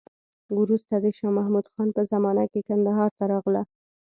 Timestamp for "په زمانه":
1.97-2.43